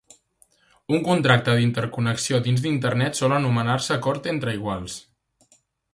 Un 0.97 1.03
contracte 1.07 1.53
d'interconnexió 1.59 2.39
dins 2.47 2.63
d'Internet 2.65 3.19
sol 3.21 3.39
anomenar-se 3.41 3.95
acord 3.97 4.31
entre 4.33 4.57
iguals. 4.61 4.97